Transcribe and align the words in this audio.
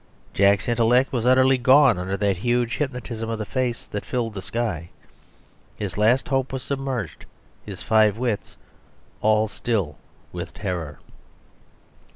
Jack's 0.33 0.67
intellect 0.67 1.13
was 1.13 1.27
utterly 1.27 1.59
gone 1.59 1.99
under 1.99 2.17
that 2.17 2.37
huge 2.37 2.77
hypnotism 2.77 3.29
of 3.29 3.37
the 3.37 3.45
face 3.45 3.85
that 3.85 4.03
filled 4.03 4.33
the 4.33 4.41
sky; 4.41 4.89
his 5.75 5.95
last 5.95 6.27
hope 6.29 6.51
was 6.51 6.63
submerged, 6.63 7.23
his 7.67 7.83
five 7.83 8.17
wits 8.17 8.57
all 9.21 9.47
still 9.47 9.99
with 10.31 10.55
terror. 10.55 10.97